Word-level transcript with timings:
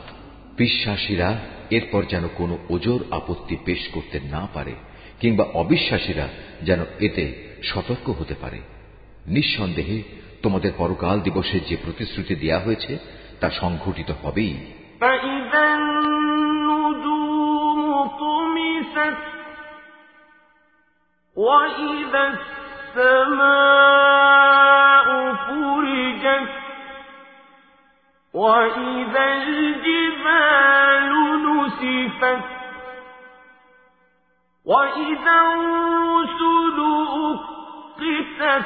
বিশ্বাসীরা 0.56 1.38
এরপর 1.70 2.05
যেন 2.08 2.28
কোনো 2.36 2.58
ওজোর 2.70 3.05
আপত্তি 3.11 3.56
পেশ 3.64 3.88
করতে 3.92 4.20
না 4.20 4.48
পারে, 4.55 4.72
কিংবা 5.20 5.44
অবিশ্বাসীরা 5.44 6.28
যেন 6.62 6.80
এতে 7.00 7.50
সতর্ক 7.62 8.11
হতে 8.11 8.34
পারে। 8.41 8.61
নিঃসন্দেহে 9.30 10.03
তোমাদের 10.41 10.71
পরকাল 10.77 11.19
দিবসে 11.19 11.59
যে 11.69 11.77
প্রতিশ্রুতি 11.77 12.35
দেয়া 12.35 12.59
হয়েছে 12.59 12.97
তা 13.39 13.49
সংঘটিত 13.61 14.11
হবেই 14.23 14.55
فإذا 15.02 15.66
النجوم 15.80 17.81
طمست 18.19 19.17
وإذا 21.38 22.23
السماء 23.75 25.35
فرجت 25.45 26.49
وإذا 28.33 29.33
الجبال 29.33 31.11
نسفت 31.45 32.44
وإذا 34.66 35.38
الرسل 35.52 36.80
أقتت 37.30 38.65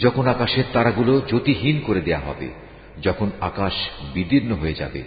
যখন 0.00 0.26
আকাশের 0.26 0.64
তারাগুলো 0.72 1.20
জ্যোতিহীন 1.28 1.80
করে 1.86 2.00
দেয়া 2.00 2.18
হবে, 2.18 2.48
যখন 3.02 3.30
আকাশ 3.40 3.72
বিদীর্ণ 4.14 4.52
হয়ে 4.52 4.74
যাবে, 4.74 5.02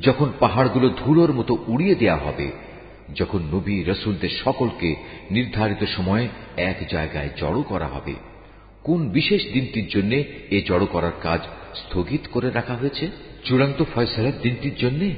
যখন 0.00 0.32
পাহাড়গুলো 0.40 0.88
ধুলোর 0.88 1.32
মতো 1.32 1.58
উড়িয়ে 1.66 1.94
দেয়া 1.94 2.16
হবে, 2.16 2.50
যখন 3.14 3.40
নবী 3.52 3.84
রসুলদের 3.84 4.28
সকলকে 4.44 4.96
নির্ধারিত 5.30 5.84
সময়ে 5.84 6.28
এক 6.56 6.76
জায়গায় 6.90 7.28
জড়ো 7.36 7.62
করা 7.62 7.86
হবে, 7.86 8.14
কোন 8.82 9.08
বিশেষ 9.08 9.42
দিনটির 9.52 9.88
জন্য 9.88 10.12
এ 10.50 10.62
জড়ো 10.66 10.86
করার 10.86 11.12
কাজ 11.22 11.40
স্থগিত 11.74 12.20
করে 12.32 12.50
রাখা 12.50 12.74
হয়েছে? 12.74 13.10
চূড়ান্ত 13.44 13.82
ফয়সালার 13.94 14.40
দিনটির 14.42 14.74
জন্য? 14.74 15.10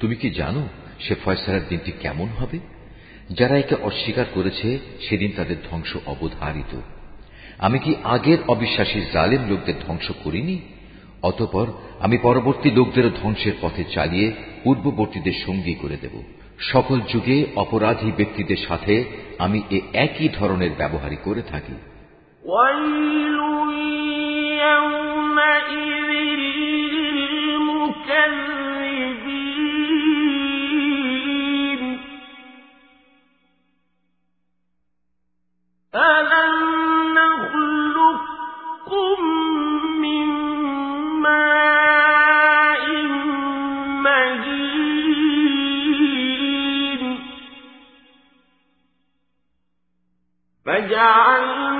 তুমি 0.00 0.14
কি 0.16 0.30
জানো 0.30 0.68
সে 1.00 1.14
ফয়সালার 1.24 1.60
দিনটি 1.68 1.92
কেমন 2.00 2.28
হবে? 2.28 2.58
যারা 3.30 3.58
একে 3.58 3.74
অস্বীকার 3.82 4.24
করেছে, 4.34 4.78
সেদিন 5.08 5.32
তাদের 5.36 5.56
ধ্বংস 5.70 5.96
অবধারিত। 6.06 6.80
আমি 7.59 7.77
কি 7.79 7.91
আগের 8.05 8.39
অবিশ্বাসী 8.47 8.99
জালেম 9.13 9.41
লোকদের 9.49 9.77
ধ্বংস 9.85 10.07
করিনি 10.23 10.55
অতপর 11.21 11.67
আমি 11.99 12.17
পরবর্তী 12.17 12.69
লোকদেরও 12.69 13.11
ধ্বংসের 13.21 13.55
পথে 13.61 13.83
চালিয়ে 13.93 14.27
পূর্ববর্তীদের 14.63 15.37
সঙ্গী 15.45 15.75
করে 15.75 15.97
দেব 15.97 16.15
সকল 16.71 16.97
যুগে 17.11 17.37
অপরাধী 17.55 18.09
ব্যক্তিদের 18.11 18.59
সাথে 18.67 18.95
আমি 19.37 19.59
এ 19.69 19.79
একই 19.95 20.27
ধরনের 20.29 20.71
ব্যবহারই 20.77 21.19
করে 21.25 21.43
থাকি 21.43 21.75
ويل 22.43 23.37
يومئذ 24.65 26.11
للمكذبين 30.71 31.99
ألم 35.93 36.82
فجعلنا 50.66 51.73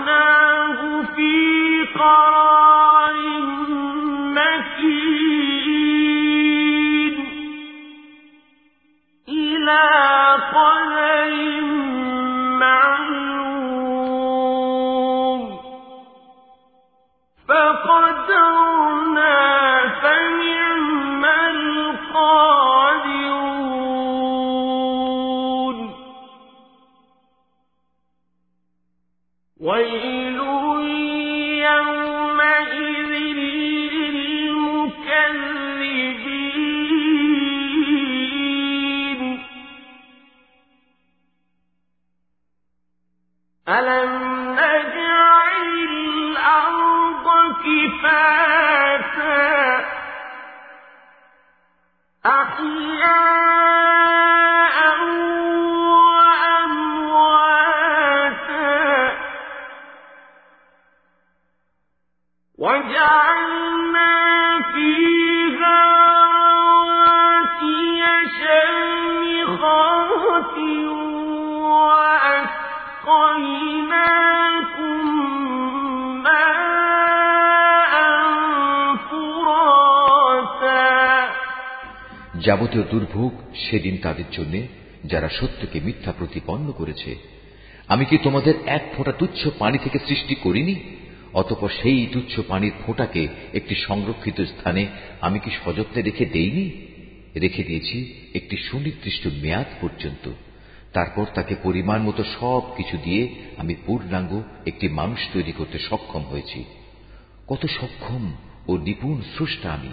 إلى 52.61 53.24
যাবতীয় 82.45 82.85
দুর্ভোগ 82.91 83.33
সেদিন 83.55 83.99
তাদের 84.03 84.25
জন্য 84.33 84.55
যারা 85.05 85.29
সত্যকে 85.29 85.81
মিথ্যা 85.81 86.13
প্রতিপন্ন 86.13 86.73
করেছে। 86.73 87.17
আমি 87.89 88.05
কি 88.05 88.19
তোমাদের 88.23 88.55
এক 88.67 88.93
ফোঁটা 88.97 89.13
তুচ্ছ 89.13 89.49
পানি 89.59 89.79
থেকে 89.79 89.99
সৃষ্টি 90.09 90.35
করিনি? 90.35 90.75
অতপর 91.35 91.69
সেই 91.83 92.07
তুচ্ছ 92.07 92.41
পানির 92.49 92.73
ফোঁটাকে 92.87 93.29
একটি 93.53 93.75
সংরক্ষিত 93.75 94.41
স্থানে 94.41 94.87
আমি 95.21 95.39
কি 95.39 95.51
সযত্নে 95.51 96.03
রেখে 96.03 96.25
দেইনি? 96.25 96.71
রেখে 97.41 97.65
দিয়েছি 97.65 98.15
একটি 98.35 98.57
সুনির্দিষ্ট 98.57 99.27
মেয়াদ 99.43 99.67
পর্যন্ত। 99.81 100.31
তারপর 100.93 101.25
তাকে 101.35 101.55
পরিমাণ 101.63 102.03
মতো 102.03 102.25
সব 102.41 102.63
কিছু 102.77 102.97
দিয়ে 103.05 103.29
আমি 103.57 103.75
পূর্ণাঙ্গ 103.87 104.43
একটি 104.67 104.89
মানুষ 104.89 105.19
তৈরি 105.33 105.53
করতে 105.53 105.79
সক্ষম 105.79 106.23
হয়েছি। 106.23 106.65
কত 107.47 107.67
সক্ষম 107.67 108.33
ও 108.69 108.77
নিপুণ 108.77 109.23
স্রষ্টা 109.37 109.73
আমি 109.73 109.89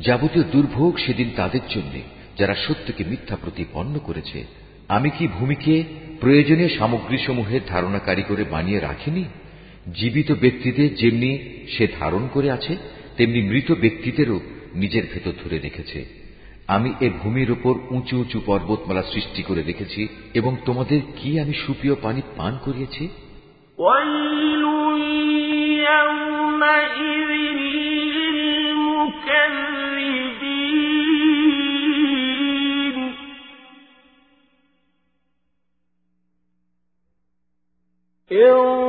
যাবতীয় 0.00 0.44
দুর্ভোগ 0.52 0.92
সেদিন 0.98 1.28
তাদের 1.36 1.64
জন্য 1.68 1.94
যারা 2.38 2.54
সত্যকে 2.56 3.02
মিথ্যা 3.04 3.36
প্রতিপন্ন 3.36 3.94
করেছে 3.98 4.38
আমি 4.88 5.08
কি 5.10 5.24
ভূমিকে 5.28 5.74
প্রয়োজনীয় 6.20 6.70
সামগ্রীসমূহের 6.78 7.62
ধারণাকারী 7.68 8.22
করে 8.22 8.44
বানিয়ে 8.44 8.80
রাখিনি 8.80 9.24
জীবিত 9.92 10.30
ব্যক্তিদের 10.34 10.88
যেমনি 10.94 11.30
সে 11.68 11.84
ধারণ 12.00 12.22
করে 12.26 12.48
আছে 12.50 12.72
তেমনি 13.16 13.40
মৃত 13.42 13.68
ব্যক্তিদেরও 13.74 14.38
নিজের 14.74 15.04
ভেতর 15.12 15.34
ধরে 15.42 15.58
রেখেছে 15.58 15.98
আমি 16.68 16.90
এ 17.00 17.08
ভূমির 17.20 17.50
উপর 17.50 17.74
উঁচু 17.90 18.14
উঁচু 18.18 18.38
পর্বতমালা 18.46 19.02
সৃষ্টি 19.02 19.42
করে 19.42 19.62
রেখেছি 19.62 20.02
এবং 20.34 20.52
তোমাদের 20.64 21.00
কি 21.16 21.30
আমি 21.40 21.54
সুপ্রিয় 21.66 21.96
পানি 22.02 22.20
পান 22.36 22.52
করিয়েছি 22.64 23.04
ويل 23.78 24.64
يومئذ 25.88 27.29
انطلقوا 38.40 38.79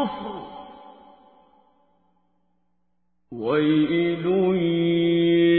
صفر 0.00 0.36
ويل 3.32 4.26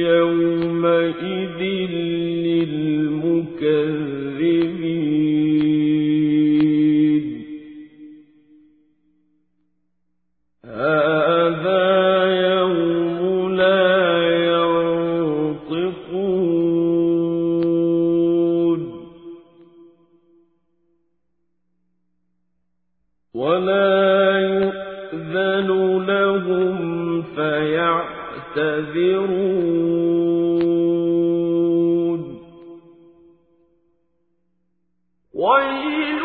يومئذ 0.07 1.59
للمكذبين. 2.45 3.61
هذا 10.65 11.85
يوم 12.51 13.21
لا 13.55 13.89
ينطقون. 14.53 16.01
ولا 23.33 24.30
يؤذن 25.61 26.05
لهم 26.05 27.21
فيعتذرون. 27.21 28.01
ويل 35.33 36.21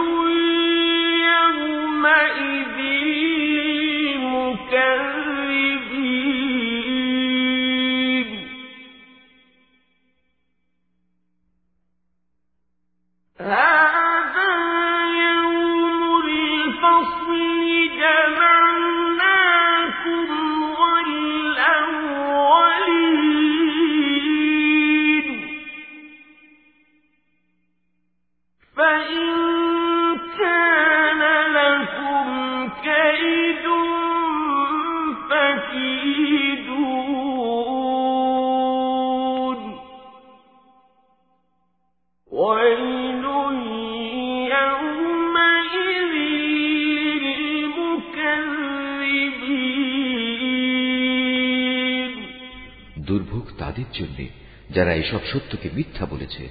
তাদের 53.76 54.06
জন্য, 54.06 54.28
যারা 54.74 54.94
এসব 54.94 55.18
সত্যকে 55.32 55.68
মিথ্যা 55.72 56.06
বলেছে। 56.06 56.48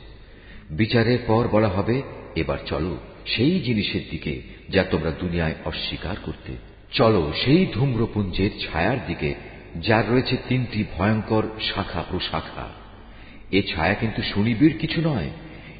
বিচারের 0.70 1.20
পর 1.28 1.48
বলা 1.48 1.68
হবে, 1.68 2.02
এবার 2.36 2.58
চলো 2.66 2.98
সেই 3.26 3.60
জিনিসের 3.60 4.02
দিকে, 4.12 4.42
যা 4.70 4.84
তোমরা 4.84 5.12
দুনিয়ায় 5.12 5.54
অস্বীকার 5.66 6.16
করতে। 6.26 6.54
চলো 6.92 7.34
সেই 7.46 7.66
ধূম্রপুঞ্জের 7.74 8.50
ছায়ার 8.60 9.08
দিকে, 9.08 9.34
যার 9.78 10.12
রয়েছে 10.12 10.38
তিনটি 10.50 10.84
ভয়ঙ্কর 10.98 11.44
শাখা 11.62 12.04
প্রশাখা 12.10 12.70
এ 13.52 13.62
ছায়া 13.62 13.94
কিন্তু 13.94 14.22
সুনিবিড় 14.22 14.78
কিছু 14.78 15.02
নয়। 15.02 15.30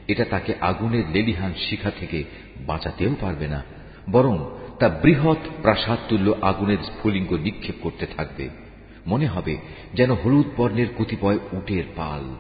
এটা 0.08 0.26
তাকে 0.26 0.54
আগুনের 0.62 1.04
লেলিহান 1.12 1.54
শিখা 1.70 1.92
থেকে 1.92 2.24
বাঁচাতেও 2.60 3.16
পারবে 3.22 3.48
না, 3.48 3.64
বরং 4.10 4.58
তা 4.80 4.90
বৃহৎ 4.90 5.38
প্রাসাদ 5.62 6.00
তুল্য 6.10 6.36
আগুনের 6.42 6.78
স্ফুলিঙ্গ 6.84 7.34
নিক্ষেপ 7.34 7.76
করতে 7.82 8.06
থাকবে। 8.06 8.65
মনে 9.06 9.28
হবে 9.28 9.58
যেন 9.94 10.12
হলুদ 10.12 10.46
বর্ণের 10.58 10.88
কতিপয় 11.00 11.40
উটের 11.52 11.84
পাল, 11.96 12.36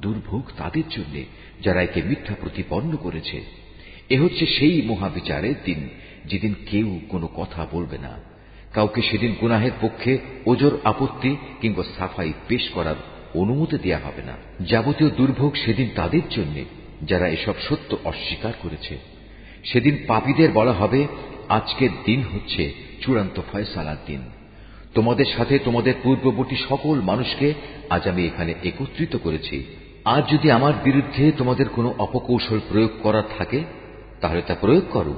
দুর্ভোগ 0.00 0.50
তাদের 0.56 0.82
জন্য 0.90 1.24
যারা 1.64 1.82
একে 1.82 2.02
মিথ্যা 2.02 2.34
প্রতিপন্ন 2.40 2.96
করেছে। 2.96 3.44
এ 4.10 4.18
হচ্ছে 4.18 4.46
সেই 4.46 4.82
মহাবিচারের 4.82 5.54
দিন 5.64 5.88
যেদিন 6.24 6.54
কেউ 6.70 7.00
কোনো 7.08 7.26
কথা 7.26 7.66
বলবে 7.72 7.98
না। 7.98 8.20
কাউকে 8.74 9.02
সেদিন 9.02 9.34
গুনাহের 9.40 9.70
পক্ষে 9.80 10.18
ওজোর 10.46 10.78
আপত্তি 10.84 11.36
কিংবা 11.60 11.82
সাফাই 11.98 12.32
পেশ 12.48 12.68
করার 12.68 12.94
অনুমতি 13.34 13.78
দেয়া 13.78 13.98
হবে 13.98 14.22
না। 14.22 14.32
যাবতীয় 14.60 15.10
দুর্ভোগ 15.10 15.54
সেদিন 15.54 15.88
তাদের 15.96 16.20
জন্য 16.30 16.64
যারা 17.02 17.28
এসব 17.28 17.54
সত্য 17.68 17.96
অস্বীকার 18.04 18.52
করেছে। 18.62 18.98
সেদিন 19.64 20.04
পাপীদের 20.06 20.52
বলা 20.52 20.72
হবে, 20.72 21.06
আজকের 21.48 21.88
দিন 22.04 22.24
হচ্ছে 22.34 22.72
চূড়ান্ত 23.00 23.40
ফয়সালার 23.52 23.96
দিন। 24.06 24.20
তোমাদের 24.93 25.27
সাথে 25.37 25.55
তোমাদের 25.59 25.95
পূর্ববর্তী 26.03 26.57
সকল 26.69 26.95
মানুষকে 27.01 27.47
আজ 27.89 28.03
আমি 28.07 28.21
এখানে 28.25 28.51
একত্রিত 28.63 29.13
করেছি 29.15 29.57
আজ 30.05 30.23
যদি 30.31 30.47
আমার 30.51 30.73
বিরুদ্ধে 30.83 31.23
তোমাদের 31.31 31.67
কোনো 31.69 31.89
অপকৌশল 31.97 32.59
প্রয়োগ 32.69 32.91
করার 33.03 33.27
থাকে 33.37 33.59
তাহলে 34.21 34.41
তা 34.41 34.53
প্রয়োগ 34.55 34.85
করো 34.91 35.13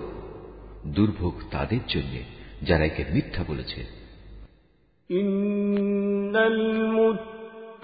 দুর্ভোগ 0.87 1.33
তাদের 1.51 1.83
জন্য 1.87 2.13
যারা 2.61 2.83
একে 2.85 3.03
মিথ্যা 3.13 3.43
বলেছে 3.47 3.81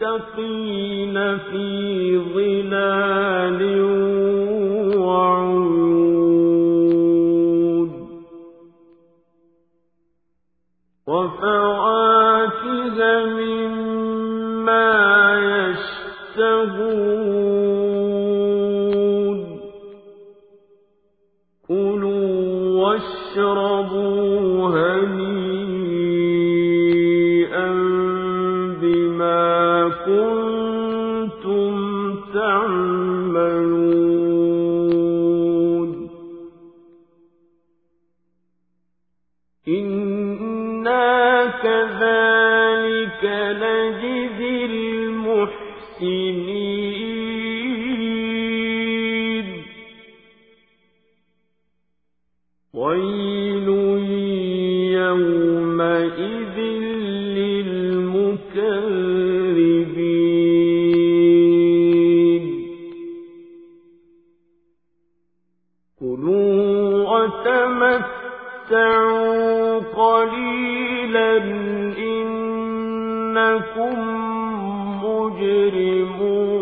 المتقين 0.02 1.16
في 1.40 1.66
ظلال 2.34 3.62
وعيون 4.98 6.35
وفواكه 11.07 12.99
مما 13.27 14.89
يشتهون 16.37 17.56
كذلك 41.63 43.23
نجزي 43.63 44.65
المحسنين. 44.65 45.47
ويل 52.75 53.69
يومئذ 54.93 56.57
للمكذبين. 57.37 58.45
كلوا 66.01 67.25
وتمتعوا 67.25 68.26
قليلا 69.97 71.37
إنكم 71.99 73.47
مجرمون. 75.05 76.56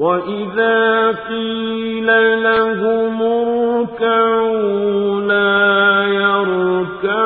وإذا 0.00 1.10
قيل 1.28 2.06
لهم 2.42 3.22
اركعوا 3.22 5.20
لا 5.20 6.04
يركعون 6.08 7.20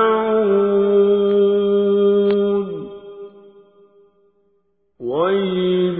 ويل 5.00 5.98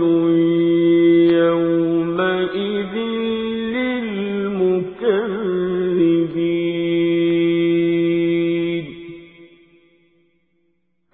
يومئذ 1.32 2.94
للمكذبين 7.54 8.84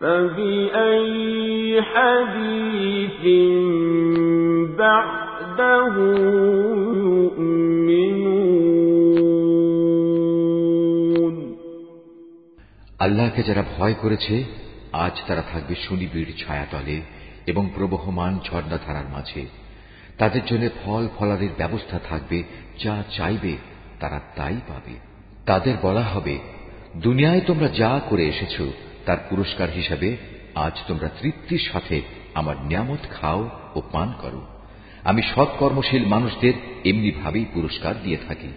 فبأي 0.00 1.82
حديث 1.82 3.24
بعده 5.59 5.95
يؤمنون 10.37 11.35
আল্লাহকে 12.99 13.41
যারা 13.43 13.63
ভয় 13.75 13.95
করেছে 14.03 14.35
আজ 14.97 15.15
তারা 15.27 15.43
থাকবে 15.51 15.73
সুনিবিড় 15.75 16.31
ছায়াতলে 16.37 16.97
এবং 17.47 17.63
প্রবহমান 17.75 18.33
ঝর্ণাধারার 18.43 19.07
মাঝে 19.11 19.43
তাদের 20.17 20.43
জন্য 20.45 20.65
ফল 20.81 21.03
ফলারির 21.17 21.53
ব্যবস্থা 21.57 21.97
থাকবে 22.09 22.39
যা 22.79 22.95
চাইবে 23.17 23.53
তারা 23.99 24.19
তাই 24.35 24.57
পাবে 24.67 24.95
তাদের 25.45 25.75
বলা 25.81 26.03
হবে 26.03 26.35
দুনিয়ায় 26.95 27.43
তোমরা 27.45 27.67
যা 27.75 27.91
করে 28.09 28.23
এসেছ 28.27 28.55
তার 29.05 29.19
পুরস্কার 29.29 29.69
হিসাবে 29.69 30.09
আজ 30.65 30.75
তোমরা 30.87 31.09
তৃপ্তির 31.19 31.63
সাথে 31.71 31.97
আমার 32.33 32.55
নিয়ামত 32.65 33.03
খাও 33.11 33.41
ও 33.75 33.79
পান 33.91 34.09
করো 34.21 34.41
আমি 35.04 35.22
সৎকর্মশীল 35.34 36.04
মানুষদের 36.04 36.52
এমনি 36.84 37.10
ভাবেই 37.10 37.44
পুরস্কার 37.54 37.94
দিয়ে 38.02 38.16
থাকি। 38.28 38.48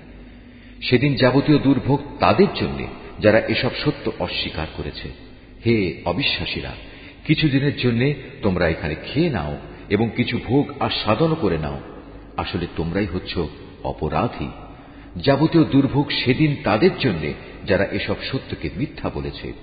সেদিন 0.82 1.16
যাবতীয় 1.16 1.58
দুর্ভোগ 1.58 2.02
তাদের 2.20 2.48
জন্য 2.56 2.88
যারা 3.20 3.40
এসব 3.40 3.70
সত্য 3.86 4.12
অস্বীকার 4.20 4.68
করেছে। 4.78 5.10
হে 5.66 6.02
অবিশ্বাসীরা, 6.06 6.72
কিছুদিনের 7.28 7.78
জন্য 7.78 8.14
তোমরা 8.42 8.68
এখানে 8.68 8.96
খেয়ে 9.06 9.30
নাও 9.30 9.58
এবং 9.90 10.10
কিছু 10.16 10.40
ভোগ 10.46 10.70
আর 10.70 10.76
আস্বাদন 10.80 11.34
করে 11.34 11.58
নাও। 11.58 11.80
আসলে 12.38 12.68
তোমরাই 12.76 13.06
হচ্ছ 13.06 13.40
অপরাধী। 13.84 14.48
যাবতীয় 15.18 15.64
দুর্ভোগ 15.64 16.12
সেদিন 16.12 16.56
তাদের 16.64 16.90
জন্য 17.00 17.34
যারা 17.68 17.86
এসব 17.86 18.16
সত্যকে 18.32 18.70
মিথ্যা 18.78 19.10
বলেছে। 19.14 19.54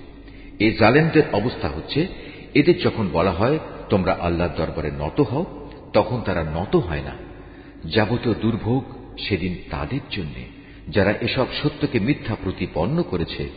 এ 0.59 0.71
জালেমদের 0.79 1.23
অবস্থা 1.33 1.69
হচ্ছে, 1.69 2.07
এদের 2.53 2.79
যখন 2.79 3.07
বলা 3.13 3.31
হয় 3.31 3.59
তোমরা 3.89 4.17
আল্লাহর 4.21 4.55
দরবারে 4.57 4.91
নত 4.91 5.21
হও 5.21 5.60
তখন 5.93 6.21
তারা 6.21 6.43
নত 6.43 6.75
হয় 6.75 7.01
না। 7.01 7.11
যাবতীয় 7.85 8.35
দুর্ভোগ 8.35 8.83
সেদিন 9.19 9.55
তাদের 9.69 9.99
জন্য। 10.11 10.33
যারা 10.87 11.11
এসব 11.11 11.45
সত্যকে 11.63 11.99
মিথ্যা 11.99 12.35
প্রতিপন্ন 12.43 13.03
করেছে, 13.03 13.49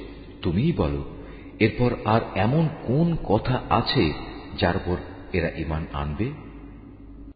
তুমিই 0.43 0.73
বলো, 0.73 1.17
এরপর 1.59 1.95
আর 2.05 2.21
এমন 2.35 2.69
কোন 2.83 3.17
কথা 3.25 3.63
আছে 3.71 4.13
যার 4.59 4.77
উপর 4.77 4.97
এরা 5.33 5.49
ইমান 5.49 5.87
আনবে? 5.93 6.44